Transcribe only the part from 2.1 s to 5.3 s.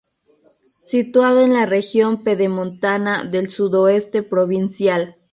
pedemontana del sudoeste provincial.